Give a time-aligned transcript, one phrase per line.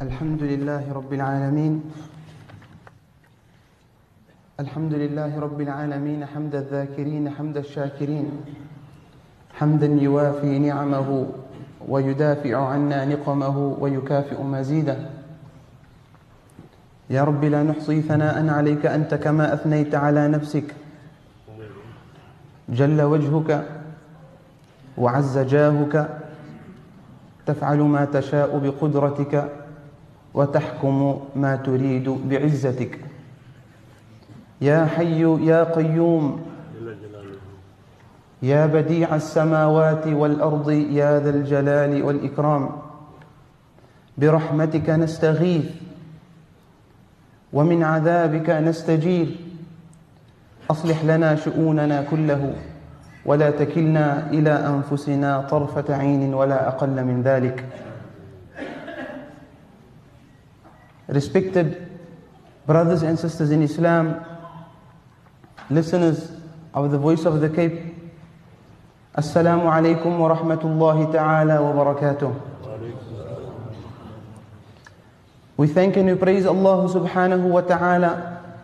[0.00, 1.92] الحمد لله رب العالمين.
[4.60, 8.30] الحمد لله رب العالمين حمد الذاكرين حمد الشاكرين.
[9.60, 11.26] حمدا يوافي نعمه
[11.88, 14.96] ويدافع عنا نقمه ويكافئ مزيده.
[17.10, 20.74] يا رب لا نحصي ثناء عليك أنت كما أثنيت على نفسك.
[22.68, 23.64] جل وجهك
[24.96, 26.08] وعز جاهك.
[27.46, 29.59] تفعل ما تشاء بقدرتك.
[30.34, 32.98] وتحكم ما تريد بعزتك.
[34.60, 36.40] يا حي يا قيوم
[38.42, 42.70] يا بديع السماوات والأرض يا ذا الجلال والإكرام.
[44.18, 45.70] برحمتك نستغيث
[47.52, 49.36] ومن عذابك نستجير.
[50.70, 52.54] أصلح لنا شؤوننا كله
[53.26, 57.64] ولا تكلنا إلى أنفسنا طرفة عين ولا أقل من ذلك.
[61.10, 61.88] Respected
[62.66, 64.24] brothers and sisters in Islam,
[65.68, 66.30] listeners
[66.72, 67.94] of the Voice of the Cape,
[69.16, 72.40] Assalamu alaikum wa rahmatullahi ta'ala wa barakatuh.
[75.56, 78.54] We thank and we praise Allah subhanahu wa ta'ala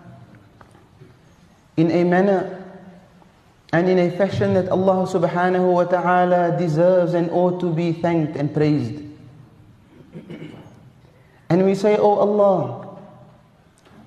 [1.77, 2.65] in a manner
[3.73, 8.37] and in a fashion that Allah subhanahu wa ta'ala deserves and ought to be thanked
[8.37, 9.03] and praised.
[11.49, 12.99] And we say, Oh Allah,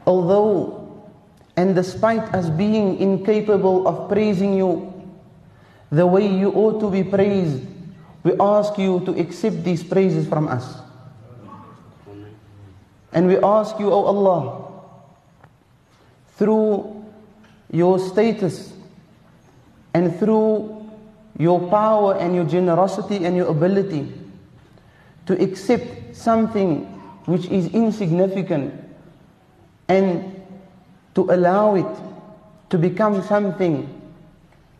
[0.05, 0.79] although
[1.59, 4.93] and despite us being incapable of praising you
[5.91, 7.61] the way you ought to be praised,
[8.23, 10.77] we ask you to accept these praises from us.
[13.11, 14.71] And we ask you, O oh Allah,
[16.37, 17.03] through
[17.71, 18.71] your status
[19.93, 20.89] and through
[21.37, 24.13] your power and your generosity and your ability
[25.25, 26.87] to accept something
[27.25, 28.73] which is insignificant
[29.87, 30.41] and
[31.15, 31.99] to allow it
[32.69, 33.89] to become something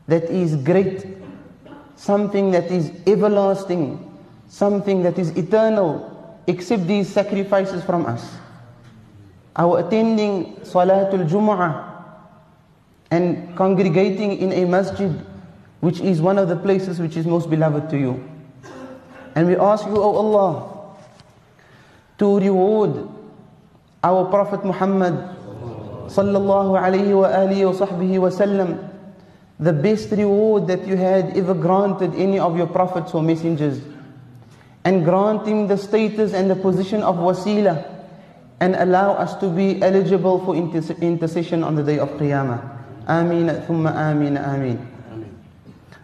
[0.08, 1.06] that is great,
[1.96, 4.00] something that is everlasting,
[4.48, 8.36] something that is eternal, accept these sacrifices from us.
[9.56, 11.90] Our attending Salatul Jumu'ah
[13.12, 15.12] and congregating in a masjid,
[15.80, 18.24] which is one of the places which is most beloved to you.
[19.36, 20.79] And we ask you, O oh Allah,
[22.20, 23.08] to reward
[24.04, 25.14] our Prophet Muhammad
[26.08, 28.90] sallallahu alayhi wa alihi wa sahbihi wa sallam
[29.60, 33.82] the best reward that you had ever granted any of your prophets or messengers
[34.86, 38.00] and grant him the status and the position of wasila
[38.60, 43.08] and allow us to be eligible for intercession on the day of Qiyamah.
[43.08, 44.86] Ameen, thumma ameen, ameen.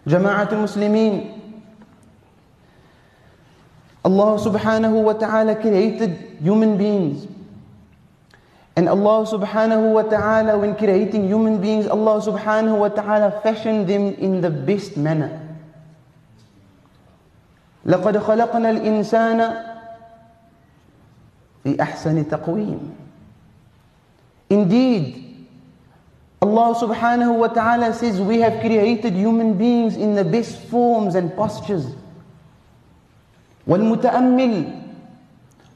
[0.07, 1.44] Jama'atul Muslimin,
[4.04, 7.26] Allah subhanahu wa ta'ala created human beings.
[8.76, 14.14] And Allah subhanahu wa ta'ala, when creating human beings, Allah subhanahu wa ta'ala fashioned them
[14.14, 15.46] in the best manner.
[17.84, 19.38] لقد خلقنا الإنسان
[21.64, 22.80] في أحسن تقويم.
[24.50, 25.30] Indeed,
[26.42, 31.34] Allah subhanahu wa ta'ala says we have created human beings in the best forms and
[31.36, 31.92] postures.
[33.66, 34.64] والمتأمل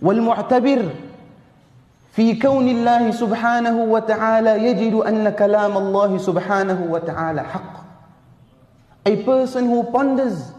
[0.02, 0.88] والمعتبر
[2.12, 7.74] في كون الله سبحانه وتعالى يجد أن كلام الله سبحانه وتعالى حق.
[9.06, 10.52] A person who ponders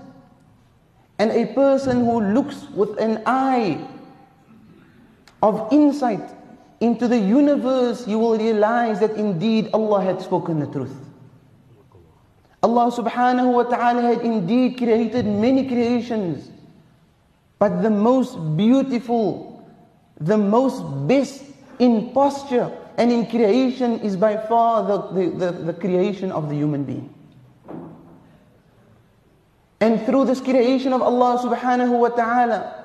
[1.17, 3.79] and a person who looks with an eye
[5.41, 6.29] of insight
[6.79, 10.93] into the universe, you will realize that indeed Allah had spoken the truth.
[12.61, 16.49] Allah subhanahu wa ta'ala had indeed created many creations.
[17.60, 19.62] But the most beautiful,
[20.18, 21.44] the most best
[21.78, 26.54] in posture and in creation is by far the, the, the, the, creation of the
[26.54, 27.12] human being.
[29.78, 32.80] And through this creation of Allah subhanahu wa ta'ala,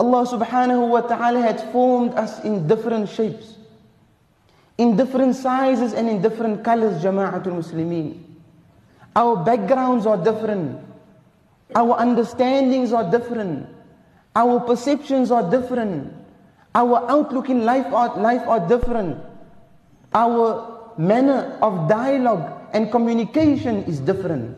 [0.00, 3.56] Allah subhanahu wa ta'ala had formed us in different shapes,
[4.78, 8.18] in different sizes and in different colors, Jama'atul Muslimin.
[9.14, 10.80] Our backgrounds are different.
[11.74, 13.76] Our understandings are different.
[14.35, 16.13] Our perceptions are different.
[16.75, 19.17] Our outlook in life are, life are different.
[20.13, 24.57] Our manner of dialogue and communication is different.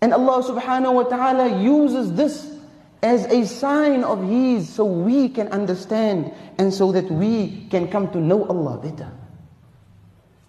[0.00, 2.56] And Allah subhanahu wa ta'ala uses this
[3.02, 8.10] as a sign of His so we can understand and so that we can come
[8.12, 9.10] to know Allah better.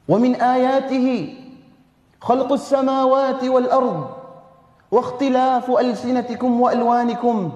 [0.07, 1.35] ومن آياته
[2.21, 3.99] خلق السماوات والأرض
[4.91, 7.51] واختلاف ألسنتكم وألوانكم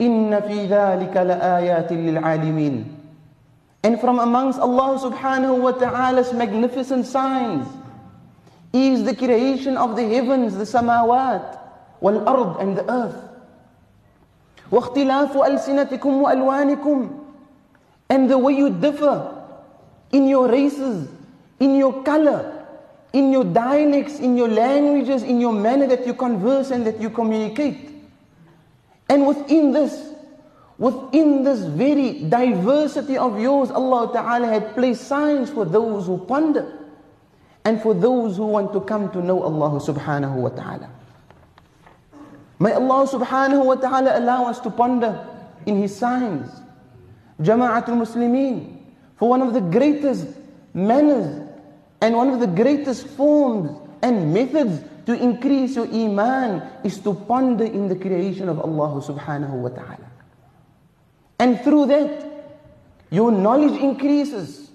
[0.00, 2.84] إن في ذلك لآيات للعالمين
[3.84, 7.66] And from amongst Allah subhanahu wa ta'ala's magnificent signs
[8.72, 11.58] is the creation of the heavens, the samawat,
[12.00, 13.18] wal-ard and the earth.
[14.72, 17.10] واختلاف ألسنتكم وألوانكم
[18.08, 19.42] and the way you differ
[20.12, 21.08] in your races,
[21.60, 22.64] in your color,
[23.12, 27.10] in your dialects, in your languages, in your manner that you converse and that you
[27.10, 27.90] communicate.
[29.09, 30.13] And within this,
[30.77, 36.73] within this very diversity of yours, Allah Ta'ala had placed signs for those who ponder
[37.63, 40.89] and for those who want to come to know Allah Subhanahu wa Ta'ala.
[42.59, 45.27] May Allah Subhanahu wa Ta'ala allow us to ponder
[45.65, 46.49] in His signs.
[47.41, 48.77] Jama'atul Muslimin,
[49.17, 50.27] for one of the greatest
[50.73, 51.47] manners
[52.01, 53.71] and one of the greatest forms
[54.01, 59.50] and methods to increase your iman is to ponder in the creation of Allah subhanahu
[59.50, 60.08] wa ta'ala.
[61.38, 62.22] And through that,
[63.10, 64.70] your knowledge increases.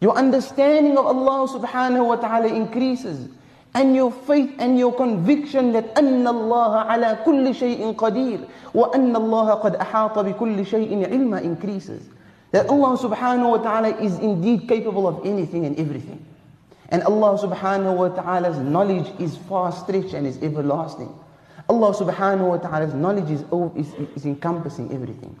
[0.00, 3.28] Your understanding of Allah subhanahu wa ta'ala increases.
[3.74, 8.40] And your faith and your conviction that أن الله على كل شيء قدير
[8.74, 12.02] وأن الله قد أحاط بكل شيء علما increases.
[12.52, 16.24] That Allah subhanahu wa ta'ala is indeed capable of anything and everything.
[16.90, 21.12] And Allah subhanahu wa ta'ala's knowledge is far stretched and is everlasting.
[21.68, 23.42] Allah subhanahu wa ta'ala's knowledge is,
[23.74, 25.36] is, is encompassing everything.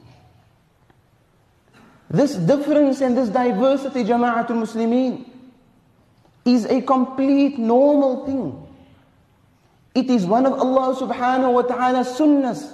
[2.10, 5.28] This difference and this diversity, Jama'atul Muslimin,
[6.44, 8.62] is a complete normal thing.
[9.94, 12.72] It is one of Allah subhanahu wa ta'ala's sunnahs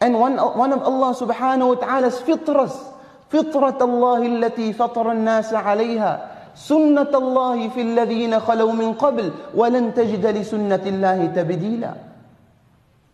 [0.00, 2.88] and one, one of Allah subhanahu wa ta'ala's fitras.
[3.32, 6.12] فطرة الله التي فطر الناس عليها
[6.56, 11.94] سنة الله في الذين خلوا من قبل ولن تجد لسنة الله تبديلا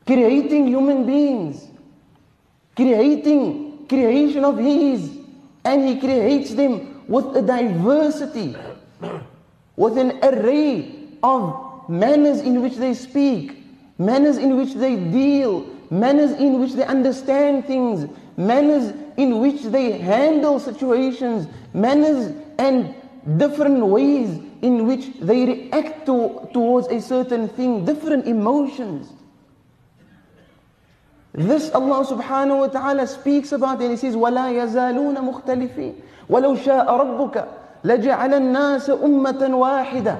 [0.06, 1.68] creating human beings
[2.76, 5.10] creating creation of his
[5.64, 8.56] and he creates them with a diversity
[9.76, 10.90] with an array
[11.22, 13.62] of manners in which they speak
[13.98, 19.92] manners in which they deal manners in which they understand things manners in which they
[19.98, 22.94] handle situations manners and
[23.36, 29.12] different ways in which they react to, towards a certain thing, different emotions.
[31.32, 35.94] This Allah subhanahu wa ta'ala speaks about and He says, وَلَا يَزَالُونَ مُخْتَلِفِينَ
[36.28, 37.48] وَلَوْ شَاءَ رَبُّكَ
[37.84, 40.16] لَجَعَلَ النَّاسَ أُمَّةً وَاحِدًا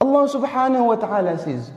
[0.00, 1.70] Allah subhanahu wa ta'ala says,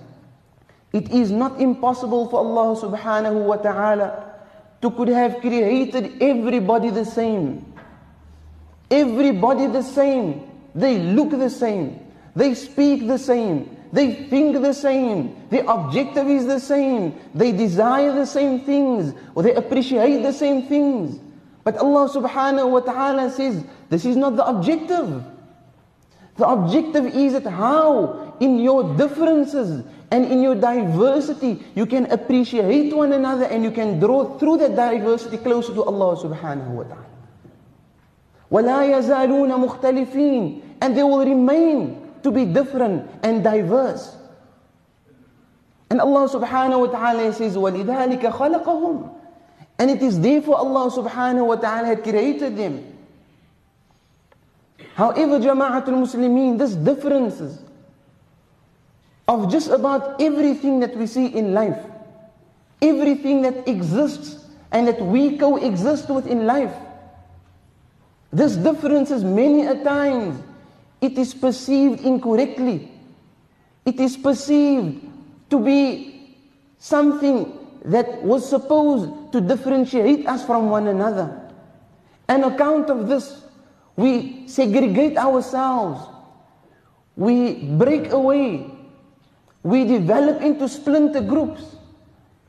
[0.94, 4.34] it is not impossible for Allah subhanahu wa ta'ala
[4.81, 7.66] to could have created everybody the same.
[8.93, 10.44] Everybody the same.
[10.75, 11.99] They look the same.
[12.37, 13.75] They speak the same.
[13.91, 15.49] They think the same.
[15.49, 17.17] The objective is the same.
[17.35, 19.15] They desire the same things.
[19.35, 21.19] Or they appreciate the same things.
[21.65, 25.25] But Allah subhanahu wa ta'ala says, this is not the objective.
[26.37, 32.93] The objective is that how in your differences and in your diversity you can appreciate
[32.93, 37.12] one another and you can draw through that diversity closer to Allah subhanahu wa ta'ala.
[38.53, 44.15] وَلَا يَزَالُونَ مُخْتَلِفِينَ And they will remain to be different and diverse.
[45.89, 49.15] And Allah subhanahu wa ta'ala says, وَلِذَلِكَ خَلَقَهُمْ
[49.79, 52.85] And it is therefore Allah subhanahu wa ta'ala had created them.
[54.94, 57.63] However, Jama'atul Muslimin, this differences
[59.29, 61.81] of just about everything that we see in life,
[62.82, 66.75] everything that exists and that we coexist with in life,
[68.32, 70.43] this difference is many a times
[71.01, 72.91] it is perceived incorrectly.
[73.84, 75.05] It is perceived
[75.51, 76.39] to be
[76.79, 81.51] something that was supposed to differentiate us from one another.
[82.29, 83.43] On account of this,
[83.96, 86.01] we segregate ourselves.
[87.17, 88.70] We break away.
[89.62, 91.77] We develop into splinter groups.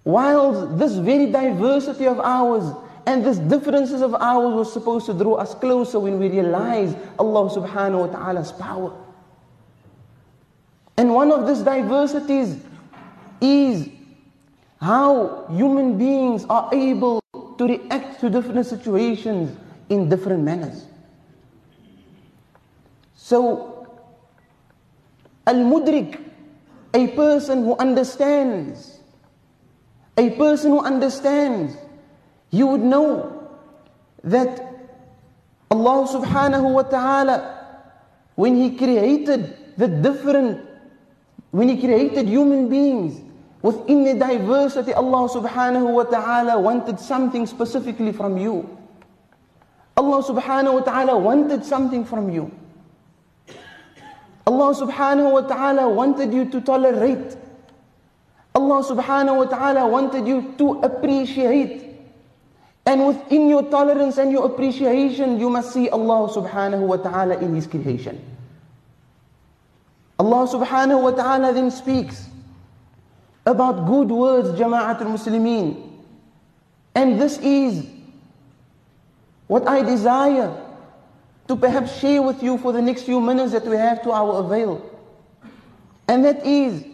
[0.04, 2.64] While this very diversity of ours
[3.06, 7.50] and these differences of ours were supposed to draw us closer when we realize Allah
[7.50, 8.94] subhanahu wa ta'ala's power.
[10.98, 12.64] And one of these diversities
[13.42, 13.90] is
[14.80, 17.22] how human beings are able
[17.58, 19.58] to react to different situations
[19.90, 20.86] in different manners.
[23.16, 23.88] So,
[25.48, 26.20] al-mudrik,
[26.94, 29.00] a person who understands,
[30.18, 31.76] a person who understands
[32.54, 33.34] you would know
[34.24, 34.62] that
[35.74, 37.82] Allah subhanahu wa ta'ala,
[38.36, 40.62] when He created the different,
[41.50, 43.20] when He created human beings,
[43.64, 48.68] Within the diversity, Allah subhanahu wa ta'ala wanted something specifically from you.
[49.96, 52.52] Allah subhanahu wa ta'ala wanted something from you.
[54.46, 57.40] Allah subhanahu wa ta'ala wanted you to tolerate.
[58.54, 61.83] Allah subhanahu wa ta'ala wanted you to appreciate.
[62.86, 67.56] And within your tolerance and your appreciation, you must see Allah subhanahu wa ta'ala in
[67.56, 68.22] His creation.
[70.20, 72.28] Allah subhanahu wa ta'ala then speaks
[73.46, 75.92] about good words, Jama'at al-Muslimin.
[76.96, 77.88] And this is
[79.48, 80.54] what I desire
[81.48, 84.44] to perhaps share with you for the next few minutes that we have to our
[84.44, 84.82] avail.
[86.08, 86.86] And that is,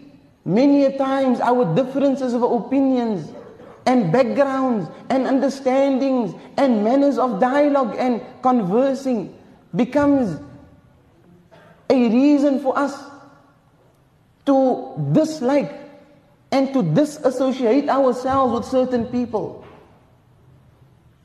[0.45, 3.31] many times our differences of opinions
[3.89, 9.35] and backgrounds and understandings and manners of dialogue and conversing
[9.75, 10.39] becomes
[11.89, 12.93] a reason for us
[14.45, 15.73] to dislike
[16.51, 19.65] and to disassociate ourselves with certain people.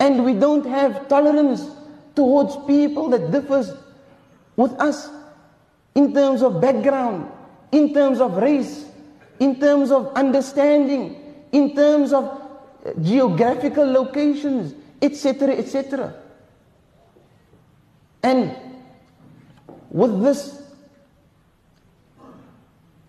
[0.00, 1.68] And we don't have tolerance
[2.16, 3.72] towards people that differs
[4.56, 5.10] with us
[5.94, 7.30] in terms of background,
[7.72, 8.86] in terms of race,
[9.38, 11.20] in terms of understanding,
[11.52, 12.40] in terms of
[13.01, 16.13] geographical locations, etc., etc.
[18.23, 18.55] And
[19.91, 20.61] with this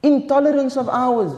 [0.03, 1.33] intolerance of ours,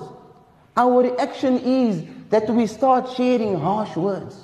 [0.76, 4.36] our reaction is that we start sharing harsh words.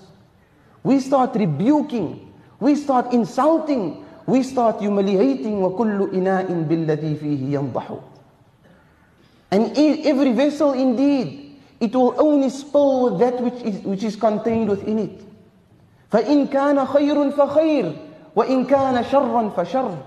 [0.83, 2.33] We start rebuking.
[2.61, 4.05] We start insulting.
[4.27, 5.61] We start humiliating.
[5.61, 8.03] وَكُلُّ إِنَاءٍ بِالَّذِي فِيهِ يَنضَحُ
[9.51, 11.42] And every vessel indeed,
[11.83, 15.23] it will only spill with that which is, which is contained within it.
[16.13, 17.97] فَإِنْ كَانَ خَيْرٌ فَخَيْرٌ
[18.37, 20.03] وَإِنْ كَانَ شَرًّا فَشَرٌّ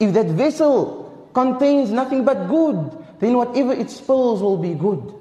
[0.00, 2.90] If that vessel contains nothing but good,
[3.20, 5.14] then whatever it spills will be good.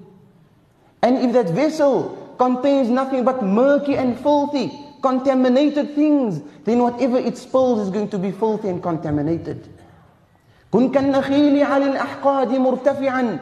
[1.04, 4.72] And if that vessel contains nothing but murky and filthy,
[5.02, 9.68] contaminated things, then whatever it spills is going to be filthy and contaminated.
[10.72, 13.40] كن كالنخيل على الأحقاد مرتفعا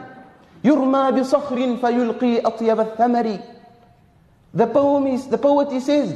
[0.64, 3.38] يرمى بصخر فيلقي أطيب الثمر
[4.52, 6.12] The poem is, the poet says,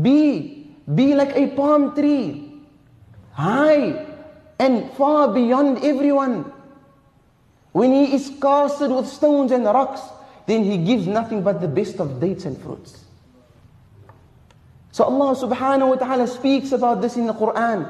[0.00, 2.54] be, be like a palm tree,
[3.32, 4.06] high
[4.58, 6.50] and far beyond everyone.
[7.72, 10.00] When he is casted with stones and rocks,
[10.46, 13.04] then he gives nothing but the best of dates and fruits.
[14.92, 17.88] So Allah subhanahu wa ta'ala speaks about this in the Quran.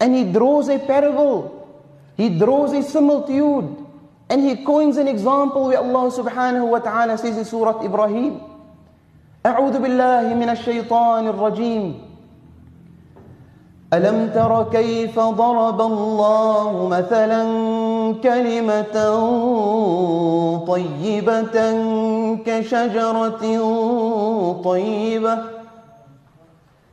[0.00, 1.70] And he draws a parable.
[2.16, 3.79] He draws a similitude.
[4.31, 8.39] And he coins an example where Allah subhanahu wa ta'ala says in Surah Ibrahim,
[9.45, 12.01] أعوذ بالله من الشيطان الرجيم
[13.93, 17.43] ألم تر كيف ضرب الله مثلا
[18.23, 18.95] كلمة
[20.67, 21.57] طيبة
[22.45, 23.43] كشجرة
[24.63, 25.60] طيبة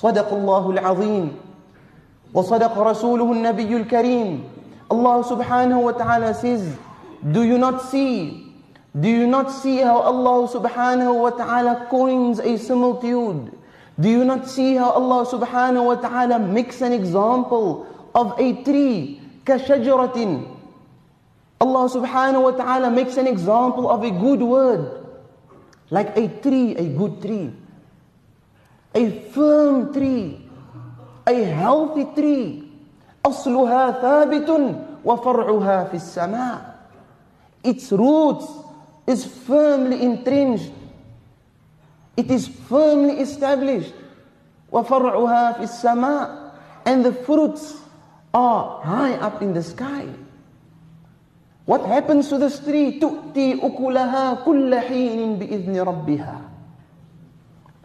[0.00, 1.26] صدق الله العظيم
[2.34, 4.32] وصدق رسوله النبي الكريم
[4.90, 6.64] subhanahu wa ta'ala says
[7.30, 8.48] do you not see
[8.96, 10.48] do you not see how Allah
[11.12, 13.52] wa ta'ala coins a similitude
[14.00, 15.28] do you not see how Allah
[15.84, 17.84] wa ta'ala makes an example
[18.16, 20.16] of a tree كشجرة
[21.60, 25.04] Allah subhanahu wa ta'ala makes an example of a good word
[25.92, 27.52] like a tree a good tree
[28.95, 30.41] a firm tree
[31.27, 32.61] a healthy tree
[33.25, 34.75] أصلها ثابت
[35.05, 36.75] وفرعها في السماء
[37.67, 38.45] its roots
[39.07, 40.71] is firmly entrenched
[42.17, 43.93] it is firmly established
[44.71, 46.51] وفرعها في السماء
[46.85, 47.73] and the fruits
[48.33, 50.05] are high up in the sky
[51.65, 56.48] what happens to this tree تؤتي أكلها كل حين بإذن ربها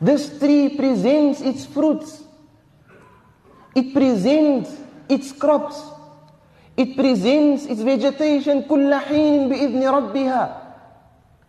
[0.00, 2.25] this tree presents its fruits
[3.75, 4.71] it presents
[5.09, 5.83] its crops
[6.76, 10.43] it presents its vegetation كل حين بإذن ربها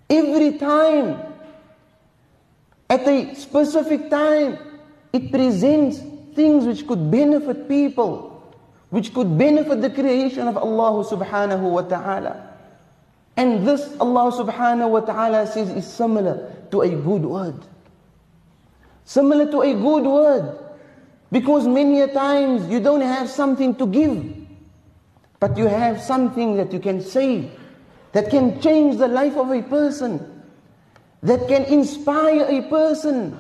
[0.10, 1.18] every time
[2.90, 4.58] at a specific time
[5.14, 6.00] it presents
[6.36, 8.28] things which could benefit people
[8.90, 12.52] which could benefit the creation of Allah subhanahu wa ta'ala
[13.38, 17.56] And this, Allah subhanahu wa ta'ala says, is similar to a good word.
[19.07, 20.59] Similar to a good word.
[21.31, 24.35] Because many a times you don't have something to give,
[25.41, 27.51] but you have something that you can say
[28.13, 30.43] that can change the life of a person,
[31.23, 33.37] that can inspire a person,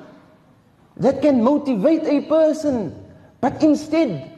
[0.96, 2.94] that can motivate a person.
[3.40, 4.30] But instead,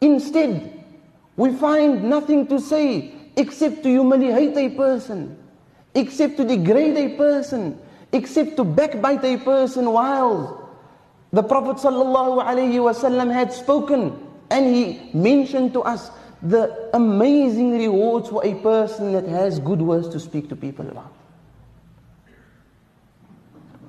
[0.00, 0.84] instead,
[1.36, 5.36] we find nothing to say except to humiliate a person,
[5.94, 7.78] except to degrade a person,
[8.12, 10.68] except to backbite a person while
[11.32, 16.10] the Prophet ﷺ had spoken and he mentioned to us
[16.42, 21.12] the amazing rewards for a person that has good words to speak to people about.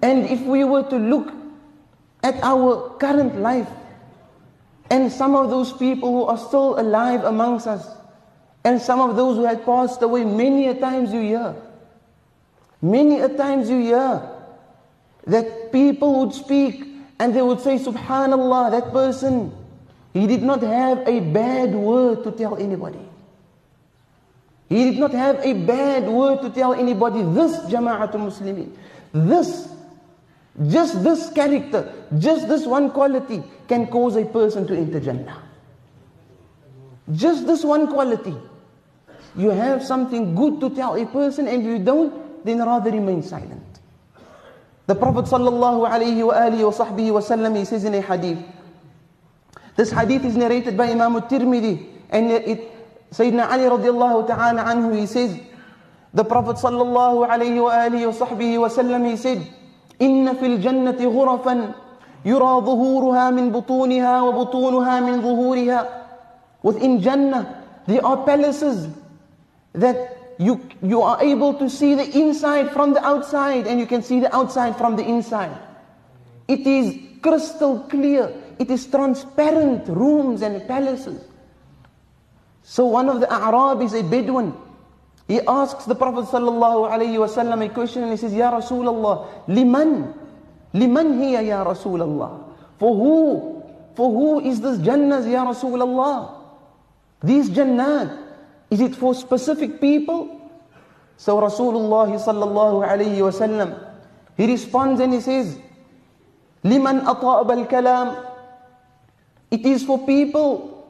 [0.02, 1.32] And if we were to look
[2.24, 3.70] at our current life
[4.90, 7.88] and some of those people who are still alive amongst us
[8.64, 11.56] and some of those who had passed away, many a times you hear,
[12.82, 14.22] many a times you hear
[15.28, 16.86] that people would speak
[17.20, 19.52] and they would say, Subhanallah, that person,
[20.14, 23.00] he did not have a bad word to tell anybody.
[24.70, 27.24] He did not have a bad word to tell anybody.
[27.24, 28.72] This Jama'atul Muslimin,
[29.12, 29.68] this,
[30.68, 35.42] just this character, just this one quality can cause a person to enter Jannah.
[37.12, 38.36] Just this one quality.
[39.36, 42.14] You have something good to tell a person and you don't,
[42.45, 43.81] then rather remain silent.
[44.87, 48.39] The Prophet sallallahu alayhi wa alihi wa sahbihi wa sallam, he says in a hadith.
[49.77, 52.71] This hadith is narrated by Imam al-Tirmidhi and it,
[53.11, 55.39] Sayyidina Ali radiallahu ta'ala anhu, he says,
[56.13, 59.41] the Prophet sallallahu alayhi wa alihi wa sahbihi wa sallam, he said,
[60.01, 61.73] إن في الجنة غرفا
[62.25, 65.89] يرى ظهورها من بطونها وبطونها من ظهورها
[66.63, 68.89] Within Jannah, there are palaces
[69.75, 74.02] that you, you are able to see the inside from the outside and you can
[74.02, 75.56] see the outside from the inside.
[76.48, 78.34] It is crystal clear.
[78.58, 81.22] It is transparent rooms and palaces.
[82.64, 84.54] So one of the A'rab is a Bedouin,
[85.30, 90.14] he asks the Prophet wasallam a question and he says, Ya Rasulullah, liman?
[90.74, 92.50] Liman hiya ya Rasulullah?
[92.80, 93.64] For who?
[93.94, 96.34] For who is this Jannah ya Rasulullah?
[97.22, 98.29] These Jannat,
[98.70, 100.40] is it for specific people?
[101.18, 103.86] So Rasulullah sallallahu alayhi
[104.38, 105.60] he responds and he says,
[106.64, 108.26] "Liman ata'ab al-kalam."
[109.52, 110.86] It is for people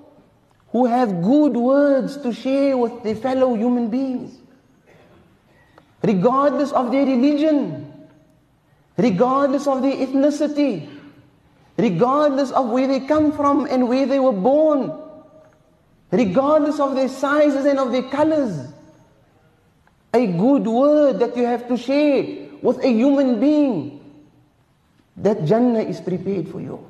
[0.71, 4.37] who have good words to share with their fellow human beings,
[6.03, 7.91] regardless of their religion,
[8.97, 10.87] regardless of their ethnicity,
[11.77, 14.93] regardless of where they come from and where they were born
[16.10, 18.68] regardless of their sizes and of their colors.
[20.12, 24.00] A good word that you have to share with a human being.
[25.16, 26.84] That Jannah is prepared for you.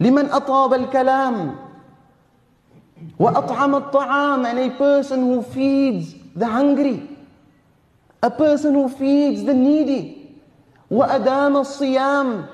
[0.00, 1.56] لمن أطاب الكلام
[3.18, 7.02] وأطعم الطعام and a person who feeds the hungry
[8.22, 10.36] a person who feeds the needy
[10.90, 12.48] وأدام الصيام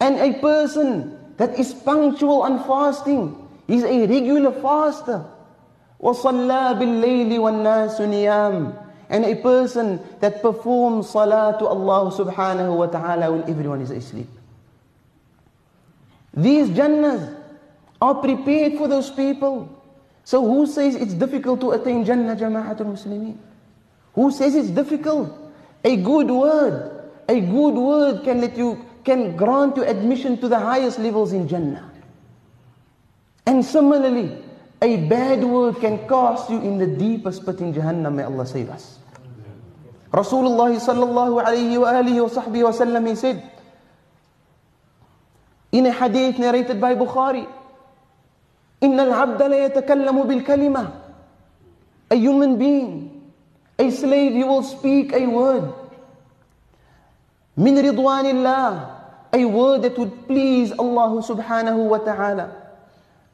[0.00, 5.24] and a person that is punctual on fasting He's a regular faster.
[6.00, 13.32] وَصَلَّى بِاللَّيْلِ وَالنَّاسُ نِيَامٌ And a person that performs salah to Allah subhanahu wa ta'ala
[13.32, 14.28] when everyone is asleep.
[16.32, 17.36] These jannahs
[18.00, 19.68] are prepared for those people.
[20.24, 23.36] So who says it's difficult to attain Jannah Jama'atul Muslimin?
[24.14, 25.36] Who says it's difficult?
[25.84, 30.58] A good word, a good word can let you, can grant you admission to the
[30.58, 31.90] highest levels in Jannah.
[33.46, 34.36] And similarly,
[34.82, 38.14] a bad word can cast you in the deepest pit in Jahannam.
[38.14, 38.98] May Allah save us.
[40.12, 43.50] Rasulullah sallallahu alayhi wa alihi wa sahbihi wa sallam, he said,
[45.72, 47.46] in a hadith narrated by Bukhari,
[48.82, 50.92] إن العبد لا يتكلم بالكلمة
[52.10, 53.30] A human being,
[53.78, 55.72] a slave, he will speak a word.
[57.56, 58.96] من رضوان الله
[59.32, 62.50] A word that would please Allah subhanahu wa ta'ala.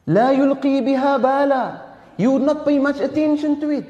[0.07, 1.87] لا يلقي بها بالا
[2.19, 3.85] You would not pay much attention to it.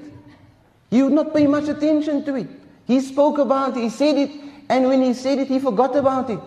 [0.90, 2.48] You would not pay much attention to it.
[2.87, 4.30] He spoke about it, he said it,
[4.68, 6.40] and when he said it, he forgot about it.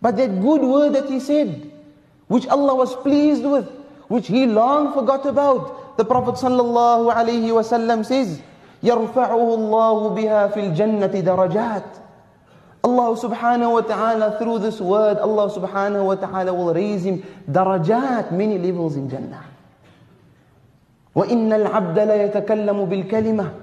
[0.00, 1.70] But that good word that he said,
[2.28, 3.68] which Allah was pleased with,
[4.08, 8.40] which he long forgot about, the Prophet sallallahu alaihi wasallam says,
[8.82, 11.84] يرفعه الله بها في الجنة درجات
[12.84, 18.30] Allah subhanahu wa ta'ala, through this word, Allah subhanahu wa ta'ala will raise him darajat,
[18.30, 19.44] many levels in Jannah.
[21.16, 23.54] وَإِنَّ الْعَبْدَ لَيَتَكَلَّمُ بِالْكَلِمَةِ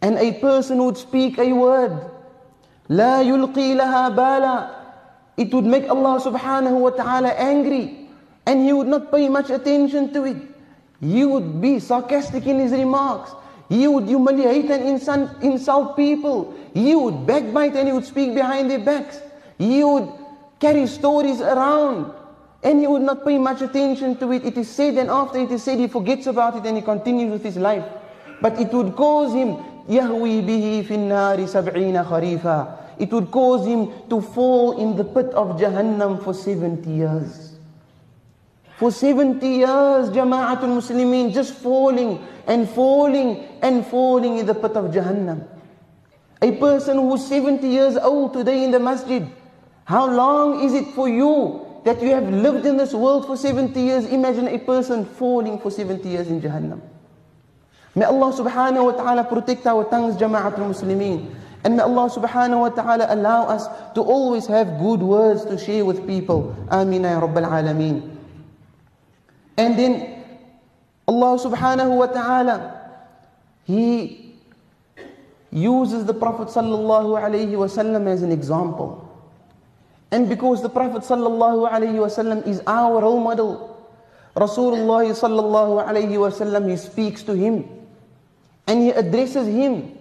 [0.00, 1.92] And a person would speak a word.
[2.88, 4.70] لا يلقي لها بالا.
[5.36, 8.08] It would make Allah subhanahu wa ta'ala angry.
[8.46, 10.36] And he would not pay much attention to it.
[11.00, 13.32] He would be sarcastic in his remarks.
[13.68, 15.02] He would humiliate and
[15.42, 16.54] insult people.
[16.74, 19.20] He would backbite and he would speak behind their backs.
[19.58, 20.08] He would
[20.58, 22.12] carry stories around
[22.62, 24.44] and he would not pay much attention to it.
[24.44, 27.30] It is said, and after it is said, he forgets about it and he continues
[27.30, 27.84] with his life.
[28.42, 29.56] But it would cause him
[29.88, 32.66] يهوي به في النار سبعين خريفا
[32.98, 37.43] It would cause him to fall in the pit of Jahannam for 70 years.
[38.77, 44.91] For 70 years, Jama'atul Muslimin just falling and falling and falling in the pit of
[44.91, 45.47] Jahannam.
[46.41, 49.25] A person who's 70 years old today in the masjid,
[49.85, 53.79] how long is it for you that you have lived in this world for 70
[53.79, 54.05] years?
[54.07, 56.81] Imagine a person falling for 70 years in Jahannam.
[57.95, 61.33] May Allah subhanahu wa ta'ala protect our tongues, Jama'atul Muslimin.
[61.63, 65.85] And may Allah subhanahu wa ta'ala allow us to always have good words to share
[65.85, 66.53] with people.
[66.69, 68.14] Ameen ya Rabbal Alameen.
[69.56, 70.24] And then
[71.06, 72.56] Allah subhanahu wa ta'ala,
[73.64, 74.34] He
[75.50, 79.06] uses the Prophet sallallahu alayhi wasallam as an example.
[80.10, 83.70] And because the Prophet sallallahu alayhi wasallam is our role model,
[84.34, 87.66] Rasulullah sallallahu alayhi wasallam, he speaks to him
[88.66, 89.98] and he addresses him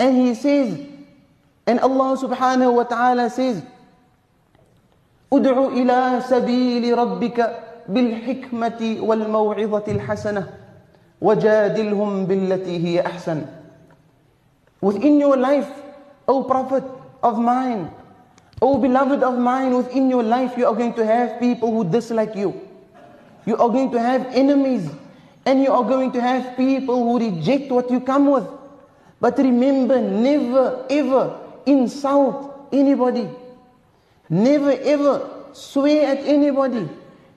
[0.00, 0.80] and he says,
[1.66, 3.62] and Allah subhanahu wa ta'ala says,
[5.32, 7.38] ادع إلى سبيل ربك
[7.93, 10.43] بالحكمة والموعظة الحسنة
[11.21, 13.45] وجادلهم بالتي هي أحسن
[14.81, 15.69] Within your life,
[16.27, 16.83] O Prophet
[17.21, 17.91] of mine,
[18.61, 22.35] O beloved of mine, within your life you are going to have people who dislike
[22.35, 22.59] you.
[23.45, 24.89] You are going to have enemies
[25.45, 28.47] and you are going to have people who reject what you come with.
[29.19, 33.29] But remember, never ever insult anybody.
[34.29, 36.89] Never ever swear at anybody.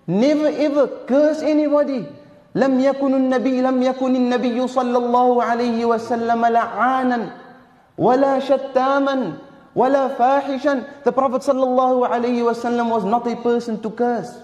[0.07, 2.07] Never ever curse anybody.
[2.55, 7.21] لم يكن النبي لم يكن النبي صلى الله عليه وسلم لعانا
[7.99, 9.33] ولا شتاما
[9.75, 14.39] ولا فاحشا The Prophet صلى الله عليه وسلم was not a person to curse.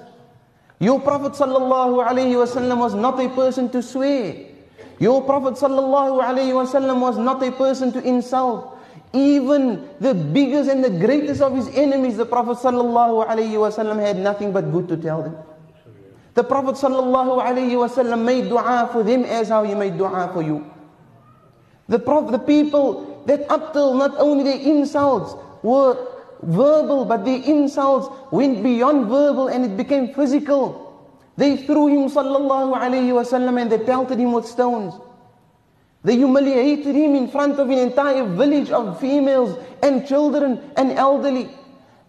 [0.81, 4.33] Your Prophet sallallahu alaihi wasallam was not a person to swear.
[4.99, 8.79] Your Prophet sallallahu alaihi wasallam was not a person to insult.
[9.13, 14.17] Even the biggest and the greatest of his enemies, the Prophet sallallahu alaihi wasallam had
[14.17, 15.37] nothing but good to tell them.
[16.35, 20.65] The Prophet wasallam made dua for them as how he made dua for you.
[21.89, 25.99] The, Prophet, the people that up till not only their insults were
[26.43, 30.87] verbal, but the insults went beyond verbal and it became physical.
[31.37, 34.95] They threw him sallallahu wasallam and they pelted him with stones.
[36.03, 41.51] They humiliated him in front of an entire village of females and children and elderly.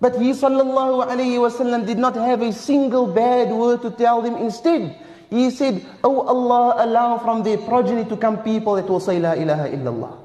[0.01, 4.35] But he sallallahu wasallam did not have a single bad word to tell them.
[4.35, 4.97] Instead,
[5.29, 9.33] he said, Oh Allah, allow from their progeny to come people that will say La
[9.33, 10.17] ilaha illallah.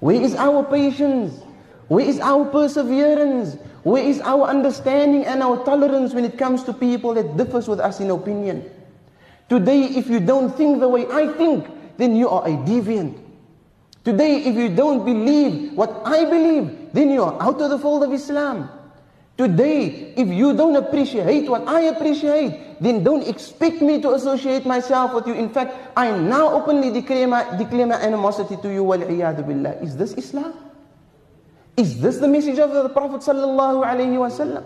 [0.00, 1.38] Where is our patience?
[1.86, 3.54] Where is our perseverance?
[3.84, 7.78] Where is our understanding and our tolerance when it comes to people that differs with
[7.78, 8.68] us in opinion?
[9.48, 13.14] Today, if you don't think the way I think, then you are a deviant.
[14.02, 18.02] Today, if you don't believe what I believe, then you are out of the fold
[18.04, 18.68] of Islam.
[19.38, 25.14] Today, if you don't appreciate what I appreciate, then don't expect me to associate myself
[25.14, 25.34] with you.
[25.34, 28.84] In fact, I now openly declare my, declare my animosity to you.
[28.84, 29.80] Billah.
[29.80, 30.52] Is this Islam?
[31.76, 34.64] Is this the message of the Prophet sallallahu alaihi wasallam?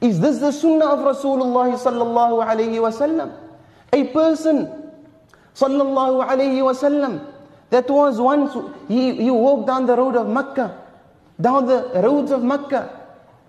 [0.00, 3.34] Is this the sunnah of Rasulullah sallallahu alaihi wasallam?
[3.92, 4.68] A person
[5.54, 7.26] sallallahu alaihi wasallam
[7.70, 8.54] that was once
[8.86, 10.83] he, he walked down the road of Mecca,
[11.40, 13.00] down the roads of Mecca,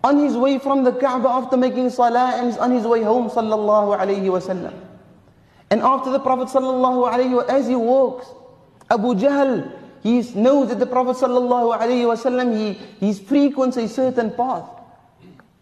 [0.04, 3.98] on his way from the Kaaba after making salah and on his way home sallallahu
[3.98, 4.74] alaihi wasallam.
[5.71, 8.28] And after the Prophet sallallahu alaihi as he walks,
[8.89, 9.71] Abu Jahl
[10.06, 14.69] he knows that the Prophet sallallahu alaihi wasallam he, he frequents a certain path.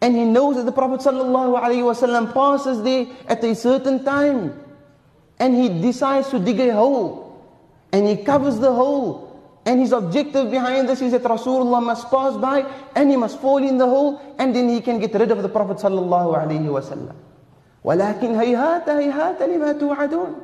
[0.01, 4.59] And he knows that the Prophet sallallahu alaihi wasallam passes there at a certain time.
[5.39, 7.41] And he decides to dig a hole.
[7.93, 9.32] And he covers the hole.
[9.64, 12.64] And his objective behind this is that Rasulullah must pass by
[12.94, 15.48] and he must fall in the hole and then he can get rid of the
[15.48, 17.14] Prophet sallallahu alaihi wasallam.
[17.84, 20.34] ولكن هيهات هيهات لما توعدون.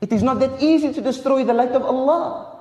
[0.00, 2.58] It is not that easy to destroy the light of Allah.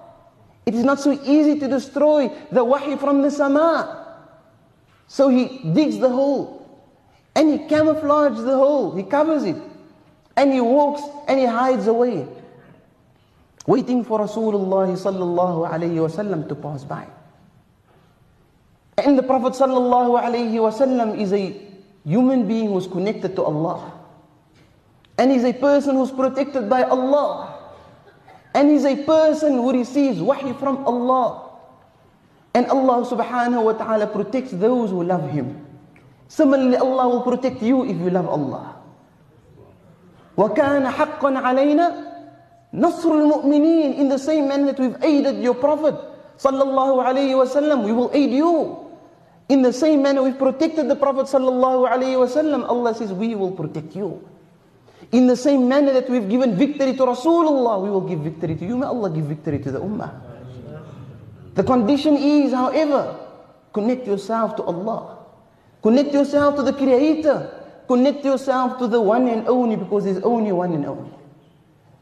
[0.65, 4.07] It is not so easy to destroy the wahi from the sama.
[5.07, 6.59] So he digs the hole
[7.35, 9.55] and he camouflages the hole, he covers it,
[10.35, 12.27] and he walks and he hides away.
[13.66, 17.06] Waiting for Rasulullah sallallahu alayhi wasallam to pass by.
[18.98, 21.56] And the Prophet sallallahu alayhi wasallam is a
[22.04, 23.92] human being who's connected to Allah.
[25.18, 27.58] And he's a person who's protected by Allah.
[28.54, 31.58] And he's a person who receives wahi from Allah.
[32.54, 35.66] And Allah subhanahu wa ta'ala protects those who love him.
[36.28, 38.78] Similarly, Allah will protect you if you love Allah.
[40.38, 42.13] وَكَانَ حَقًّا عَلَيْنَا
[42.74, 45.94] Nasrul mu'mineen, in the same manner that we've aided your Prophet
[46.38, 48.90] sallallahu alayhi wasallam, we will aid you.
[49.48, 53.52] In the same manner we've protected the Prophet sallallahu alayhi wasallam, Allah says, we will
[53.52, 54.26] protect you.
[55.12, 58.64] In the same manner that we've given victory to Rasulullah, we will give victory to
[58.64, 58.76] you.
[58.76, 60.10] May Allah give victory to the Ummah.
[61.54, 63.14] The condition is, however,
[63.72, 65.18] connect yourself to Allah.
[65.82, 67.60] Connect yourself to the Creator.
[67.86, 71.10] Connect yourself to the one and only because there's only one and only.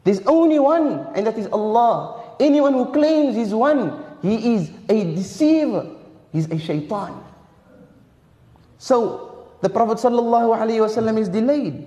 [0.05, 2.23] There's only one, and that is Allah.
[2.41, 5.91] Anyone who claims he's one, he is a deceiver.
[6.33, 7.23] He's a shaitan.
[8.79, 11.87] So, the Prophet ﷺ is delayed.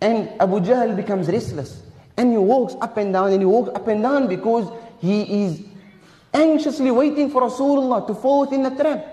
[0.00, 1.82] And Abu Jahl becomes restless.
[2.18, 5.62] And he walks up and down, and he walks up and down because he is
[6.34, 9.06] anxiously waiting for Rasulullah to fall within the trap.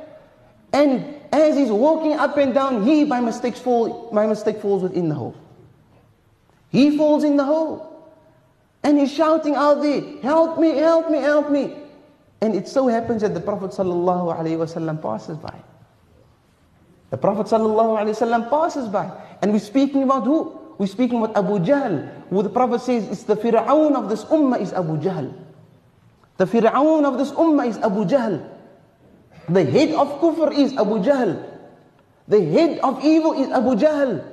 [0.74, 5.16] And as he's walking up and down, he by mistake, by mistake falls within the
[5.16, 5.36] hole.
[6.70, 7.86] He falls in the hole.
[8.84, 11.76] And he's shouting out there, help me, help me, help me.
[12.42, 15.54] And it so happens that the Prophet ﷺ passes by.
[17.10, 19.12] The Prophet ﷺ passes by.
[19.42, 20.58] And we're speaking about who?
[20.78, 22.08] We're speaking about Abu Jahl.
[22.30, 25.34] Who the Prophet says it's the Fir'aun of this ummah is Abu Jahl.
[26.38, 28.48] The Fir'aun of this ummah is Abu Jahl.
[29.50, 31.44] The head of kufr is Abu Jahl.
[32.30, 34.24] The head of evil is Abu Jahl.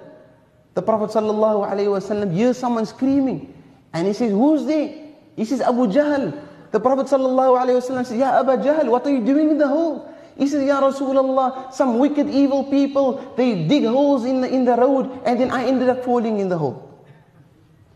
[0.75, 3.53] The Prophet ﷺ hears someone screaming.
[3.93, 5.09] And he says, who's there?
[5.35, 6.37] He says, Abu Jahl.
[6.71, 10.07] The Prophet ﷺ says, Ya Abu Jahl, what are you doing in the hole?
[10.37, 14.75] He says, Ya Rasulullah, some wicked evil people, they dig holes in the, in the
[14.77, 16.87] road and then I ended up falling in the hole.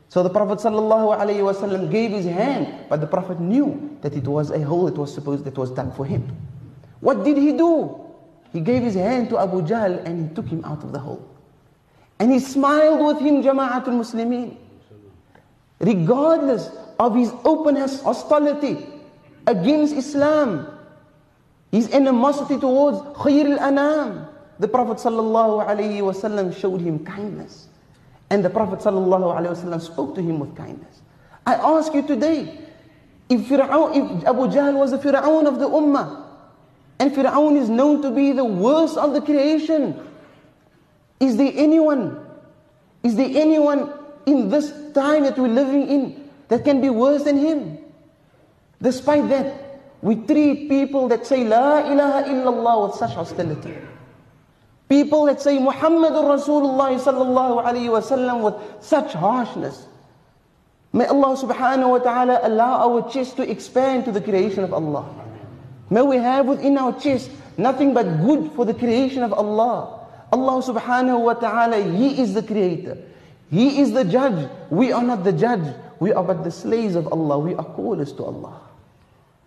[0.09, 4.61] So the Prophet ﷺ gave his hand, but the Prophet knew that it was a
[4.61, 6.35] hole that was supposed that was done for him.
[6.99, 7.99] What did he do?
[8.51, 11.25] He gave his hand to Abu Jahl and he took him out of the hole.
[12.20, 14.56] And he smiled with him, Jama'atul Muslimin.
[15.80, 18.86] Regardless of his openness, hostility
[19.46, 20.68] against Islam,
[21.72, 24.28] his animosity towards Khair al-Anam,
[24.58, 27.68] the Prophet ﷺ showed him kindness.
[28.28, 31.00] And the Prophet ﷺ spoke to him with kindness.
[31.46, 32.60] I ask you today,
[33.30, 36.26] if, Fir'aun, if Abu Jahl was the Fir'aun of the Ummah,
[36.98, 39.98] and Fir'aun is known to be the worst of the creation,
[41.20, 42.26] is there anyone,
[43.02, 43.92] is there anyone
[44.26, 47.78] in this time that we're living in that can be worse than him?
[48.82, 53.76] Despite that, we treat people that say La ilaha illallah with such hostility.
[54.88, 59.86] People that say Muhammadur Rasulullah sallallahu alayhi wasallam with such harshness.
[60.92, 65.06] May Allah subhanahu wa ta'ala allow our chest to expand to the creation of Allah.
[65.90, 69.99] May we have within our chest nothing but good for the creation of Allah.
[70.32, 72.96] Allah subhanahu wa ta'ala, He is the creator.
[73.50, 74.48] He is the judge.
[74.70, 75.74] We are not the judge.
[75.98, 77.38] We are but the slaves of Allah.
[77.38, 78.60] We are callers to Allah.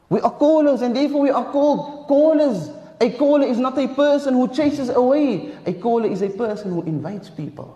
[0.10, 2.69] We are callers and therefore we are called callers.
[3.02, 5.52] A caller is not a person who chases away.
[5.65, 7.76] A caller is a person who invites people.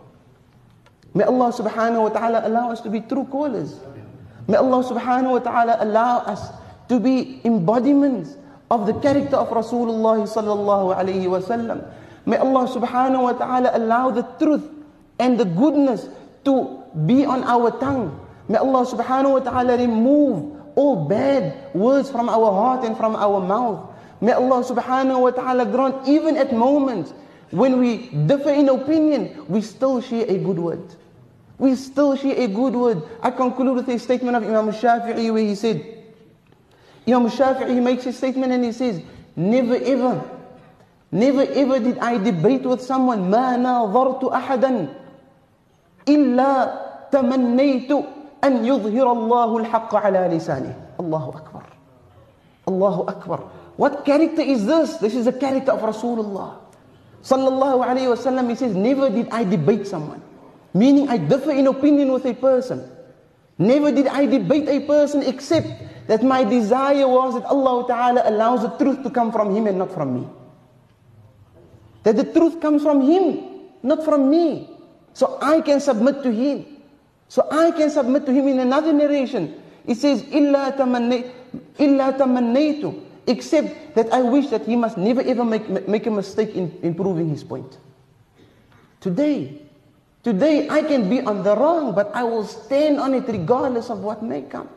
[1.14, 3.80] May Allah subhanahu wa ta'ala allow us to be true callers.
[4.48, 6.52] May Allah subhanahu wa ta'ala allow us
[6.90, 8.36] to be embodiments
[8.70, 11.84] of the character of Rasulullah sallallahu alayhi wa sallam.
[12.28, 14.68] May Allah subhanahu wa ta'ala allow the truth
[15.18, 16.12] and the goodness
[16.44, 18.20] to be on our tongue.
[18.52, 23.40] May Allah subhanahu wa ta'ala remove all bad words from our heart and from our
[23.40, 23.96] mouth.
[24.20, 27.16] May Allah subhanahu wa ta'ala grant even at moments
[27.52, 30.84] when we differ in opinion, we still share a good word.
[31.58, 33.04] We still share a good word.
[33.24, 35.80] I conclude with a statement of Imam Shafi'i where he said,
[37.08, 39.02] Imam Shafi'i makes a statement and he says,
[39.36, 40.37] never ever,
[41.13, 44.89] never ever did I debate with someone, ما ناظرت أحدا
[46.09, 46.53] إلا
[47.13, 47.91] تمنيت
[48.45, 50.75] أن يظهر الله الحق على لسانه.
[51.01, 51.65] الله أكبر.
[52.69, 53.39] الله أكبر.
[53.77, 54.97] What character is this?
[54.99, 56.59] This is the character of Rasulullah.
[57.23, 60.21] Sallallahu alayhi wasallam, he says, never did I debate someone.
[60.75, 62.83] Meaning I differ in opinion with a person.
[63.59, 65.69] Never did I debate a person except
[66.09, 69.79] that my desire was that Allah Ta'ala allows the truth to come from him and
[69.79, 70.27] not from me.
[72.07, 73.43] That the truth comes from him,
[73.83, 74.69] not from me.
[75.15, 76.67] So I can submit to him.
[77.29, 79.61] So I can submit to him in another narration.
[79.87, 80.77] It says, إِلَّا
[81.79, 82.85] تَمَنَّيْتُ
[83.27, 86.95] Except that I wish that he must never ever make, make a mistake in, in
[86.95, 87.79] proving his point.
[89.01, 89.63] Today,
[90.23, 94.01] today I can be on the wrong, but I will stand on it regardless of
[94.01, 94.69] what may come.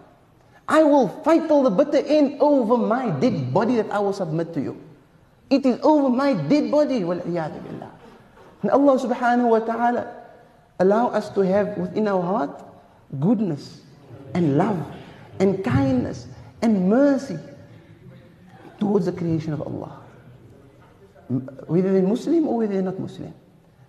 [0.67, 4.53] I will fight till the bitter end over my dead body that I will submit
[4.53, 4.81] to you.
[5.50, 7.02] It is over my dead body.
[7.02, 10.14] And Allah subhanahu wa ta'ala
[10.78, 12.62] allow us to have within our heart
[13.18, 13.82] goodness
[14.34, 14.78] and love
[15.40, 16.28] and kindness
[16.62, 17.38] and mercy
[18.78, 19.98] towards the creation of Allah.
[21.66, 23.34] Whether they're Muslim or whether they're not Muslim.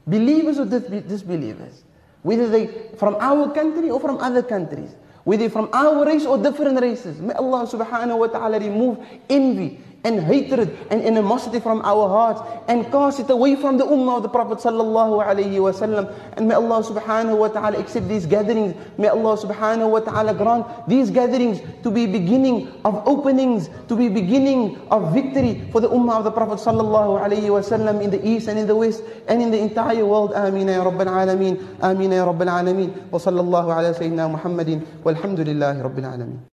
[0.07, 1.83] Believers or disbelievers.
[2.23, 4.95] Whether they from our country or from other countries.
[5.23, 7.21] Whether from our race or different races.
[7.21, 8.97] May Allah subhanahu wa ta'ala remove
[9.29, 14.17] envy and hatred and animosity from our hearts and cast it away from the ummah
[14.17, 16.11] of the Prophet sallallahu alaihi wasallam.
[16.37, 18.73] And may Allah subhanahu wa ta'ala accept these gatherings.
[18.97, 24.09] May Allah subhanahu wa ta'ala grant these gatherings to be beginning of openings, to be
[24.09, 28.47] beginning of victory for the ummah of the Prophet sallallahu alaihi wasallam in the east
[28.47, 30.33] and in the west and in the entire world.
[30.33, 31.61] Ameen ya Rabbil Alameen.
[31.79, 32.89] Ameen ya Rabbil Alameen.
[33.11, 34.81] Wa sallallahu ala Sayyidina Muhammadin.
[35.03, 36.41] Walhamdulillahi Rabbil Alameen.